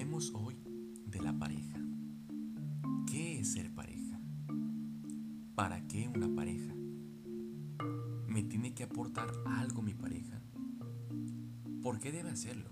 [0.00, 0.56] Hablemos hoy
[1.04, 1.78] de la pareja.
[3.06, 4.18] ¿Qué es ser pareja?
[5.54, 6.74] ¿Para qué una pareja?
[8.26, 10.40] ¿Me tiene que aportar algo mi pareja?
[11.82, 12.70] ¿Por qué debe hacerlo?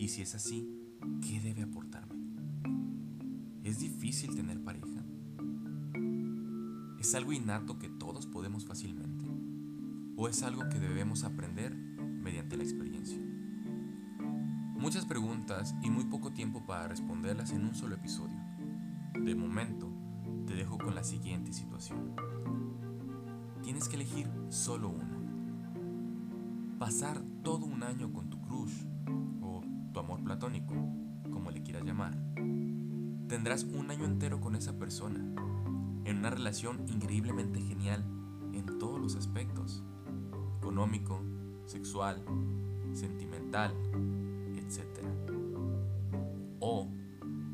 [0.00, 0.68] Y si es así,
[1.22, 2.16] ¿qué debe aportarme?
[3.62, 5.04] ¿Es difícil tener pareja?
[6.98, 9.26] ¿Es algo innato que todos podemos fácilmente?
[10.16, 13.27] ¿O es algo que debemos aprender mediante la experiencia?
[14.78, 18.36] Muchas preguntas y muy poco tiempo para responderlas en un solo episodio.
[19.12, 19.88] De momento,
[20.46, 22.14] te dejo con la siguiente situación.
[23.60, 25.18] Tienes que elegir solo una.
[26.78, 28.84] Pasar todo un año con tu crush
[29.42, 30.74] o tu amor platónico,
[31.32, 32.16] como le quieras llamar.
[33.26, 35.18] Tendrás un año entero con esa persona,
[36.04, 38.04] en una relación increíblemente genial
[38.52, 39.82] en todos los aspectos,
[40.60, 41.20] económico,
[41.66, 42.24] sexual,
[42.92, 43.74] sentimental,
[44.68, 45.02] etc.
[46.60, 46.90] O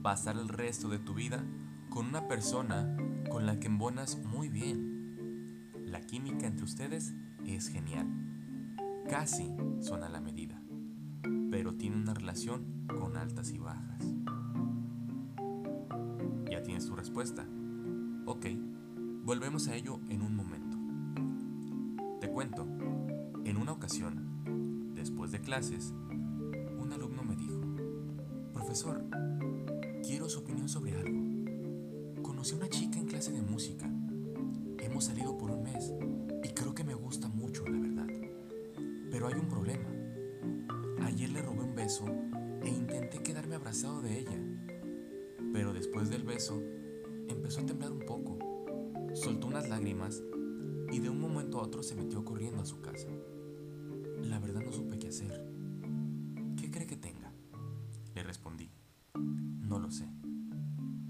[0.03, 1.45] pasar el resto de tu vida
[1.89, 2.97] con una persona
[3.31, 5.71] con la que embonas muy bien.
[5.85, 7.15] La química entre ustedes
[7.47, 8.09] es genial.
[9.09, 10.61] Casi son a la medida,
[11.51, 14.13] pero tiene una relación con altas y bajas.
[16.51, 17.47] ¿Ya tienes tu respuesta?
[18.27, 18.47] Ok,
[19.23, 20.77] volvemos a ello en un momento.
[22.21, 22.67] Te cuento,
[23.45, 25.95] en una ocasión, después de clases,
[26.85, 27.59] un alumno me dijo,
[28.53, 29.03] profesor,
[30.03, 32.23] quiero su opinión sobre algo.
[32.23, 33.91] Conocí a una chica en clase de música.
[34.79, 35.95] Hemos salido por un mes
[36.43, 38.07] y creo que me gusta mucho, la verdad.
[39.11, 39.89] Pero hay un problema.
[41.07, 42.05] Ayer le robé un beso
[42.63, 44.39] e intenté quedarme abrazado de ella.
[45.55, 46.63] Pero después del beso,
[47.29, 48.37] empezó a temblar un poco.
[49.15, 50.23] Soltó unas lágrimas
[50.93, 53.09] y de un momento a otro se metió corriendo a su casa.
[54.21, 55.54] La verdad no supe qué hacer.
[59.85, 60.09] Lo sé.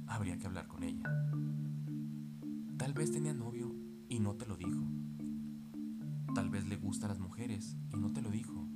[0.09, 1.05] Habría que hablar con ella.
[2.77, 3.73] Tal vez tenía novio
[4.09, 4.83] y no te lo dijo.
[6.35, 8.67] Tal vez le gustan las mujeres y no te lo dijo.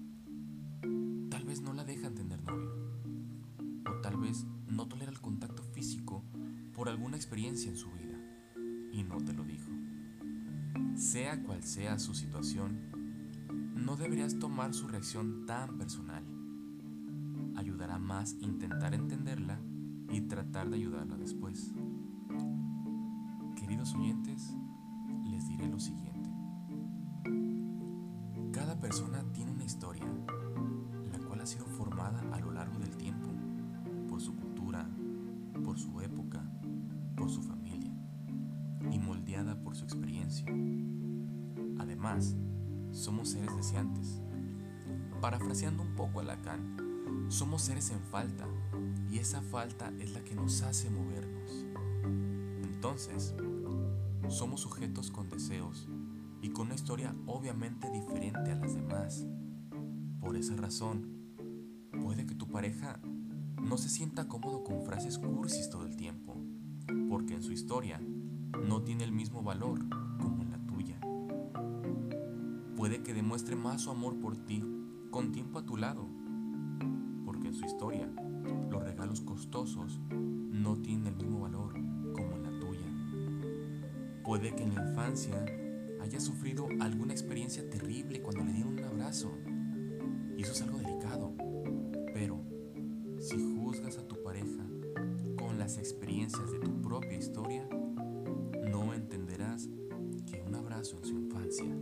[1.31, 2.71] Tal vez no la dejan tener novio.
[3.91, 6.22] O tal vez no tolera el contacto físico
[6.75, 8.21] por alguna experiencia en su vida
[8.93, 9.72] y no te lo dijo.
[10.95, 12.78] Sea cual sea su situación,
[13.75, 16.22] no deberías tomar su reacción tan personal.
[17.56, 19.59] Ayudará más intentar entenderla
[20.11, 21.73] y tratar de ayudarla después.
[23.57, 24.57] Queridos oyentes,
[25.25, 26.31] les diré lo siguiente.
[28.53, 30.07] Cada persona tiene una historia,
[31.13, 33.29] la cual ha sido formada a lo largo del tiempo,
[34.09, 34.89] por su cultura,
[35.65, 36.43] por su época,
[37.17, 37.93] por su familia
[38.91, 40.47] y moldeada por su experiencia.
[41.79, 42.37] Además,
[42.91, 44.23] somos seres deseantes.
[45.21, 46.88] Parafraseando un poco a Lacan,
[47.28, 48.47] somos seres en falta
[49.11, 51.66] y esa falta es la que nos hace movernos.
[52.62, 53.34] Entonces,
[54.28, 55.89] somos sujetos con deseos
[56.41, 59.27] y con una historia obviamente diferente a las demás.
[60.21, 61.06] Por esa razón,
[62.03, 63.00] puede que tu pareja
[63.60, 66.37] no se sienta cómodo con frases cursis todo el tiempo,
[67.09, 68.00] porque en su historia
[68.66, 69.81] no tiene el mismo valor
[70.19, 71.00] como en la tuya.
[72.77, 74.65] Puede que demuestre más su amor por ti
[75.10, 76.09] con tiempo a tu lado,
[77.48, 78.10] en su historia
[78.70, 81.72] los regalos costosos no tienen el mismo valor
[82.12, 82.86] como la tuya.
[84.22, 85.47] Puede que en la infancia
[86.00, 89.32] haya sufrido alguna experiencia terrible cuando le dieron un abrazo,
[90.36, 91.32] y eso es algo delicado,
[92.12, 92.38] pero
[93.19, 94.66] si juzgas a tu pareja
[95.38, 97.66] con las experiencias de tu propia historia,
[98.70, 99.69] no entenderás
[100.26, 101.75] que un abrazo en su infancia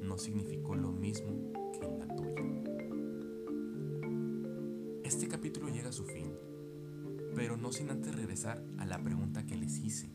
[0.00, 2.77] no significó lo mismo que en la tuya.
[5.08, 6.34] Este capítulo llega a su fin,
[7.34, 10.12] pero no sin antes regresar a la pregunta que les hice.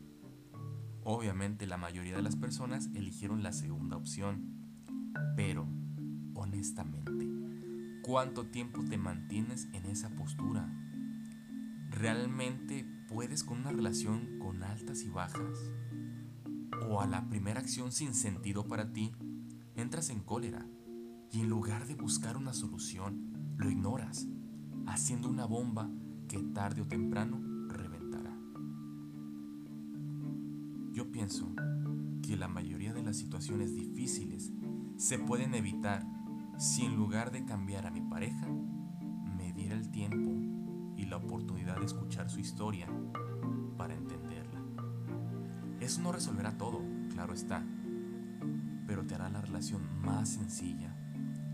[1.02, 4.54] Obviamente la mayoría de las personas eligieron la segunda opción,
[5.34, 5.66] pero
[6.34, 7.28] honestamente,
[8.04, 10.72] ¿cuánto tiempo te mantienes en esa postura?
[11.90, 15.72] ¿Realmente puedes con una relación con altas y bajas?
[16.88, 19.10] ¿O a la primera acción sin sentido para ti,
[19.74, 20.68] entras en cólera
[21.32, 24.28] y en lugar de buscar una solución, lo ignoras,
[24.86, 25.90] haciendo una bomba
[26.28, 28.36] que tarde o temprano reventará?
[30.92, 31.52] Yo pienso
[32.22, 34.52] que la mayoría de las situaciones difíciles
[34.96, 36.06] se pueden evitar
[36.56, 38.46] si en lugar de cambiar a mi pareja,
[39.36, 40.30] me diera el tiempo
[40.96, 42.86] y la oportunidad de escuchar su historia
[43.76, 44.62] para entenderla.
[45.80, 46.80] Eso no resolverá todo,
[47.10, 47.64] claro está,
[48.86, 50.94] pero te hará la relación más sencilla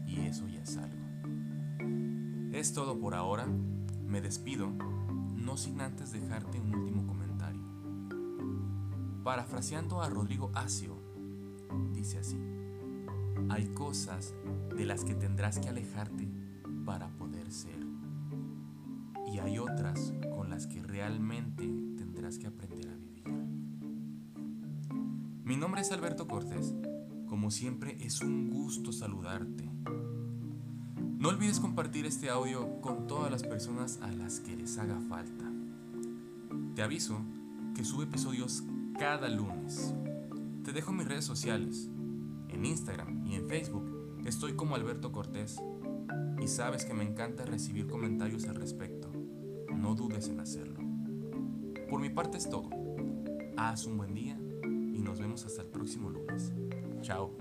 [0.07, 1.01] y eso ya es algo.
[2.53, 3.47] Es todo por ahora.
[4.07, 4.71] Me despido,
[5.37, 7.63] no sin antes dejarte un último comentario.
[9.23, 10.97] Parafraseando a Rodrigo Asio,
[11.93, 12.37] dice así,
[13.49, 14.35] hay cosas
[14.77, 16.29] de las que tendrás que alejarte
[16.85, 17.87] para poder ser.
[19.33, 21.63] Y hay otras con las que realmente
[21.97, 23.25] tendrás que aprender a vivir.
[25.45, 26.75] Mi nombre es Alberto Cortés.
[27.29, 29.71] Como siempre es un gusto saludarte.
[31.21, 35.45] No olvides compartir este audio con todas las personas a las que les haga falta.
[36.75, 37.21] Te aviso
[37.77, 38.65] que sube episodios
[38.99, 39.95] cada lunes.
[40.65, 41.91] Te dejo mis redes sociales.
[42.49, 45.59] En Instagram y en Facebook estoy como Alberto Cortés.
[46.41, 49.13] Y sabes que me encanta recibir comentarios al respecto.
[49.77, 50.81] No dudes en hacerlo.
[51.91, 52.71] Por mi parte es todo.
[53.59, 56.55] Haz un buen día y nos vemos hasta el próximo lunes.
[57.03, 57.37] Chao.